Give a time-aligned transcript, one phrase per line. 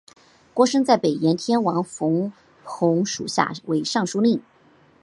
[0.55, 4.41] 郭生在北燕天王冯弘属下为尚书令。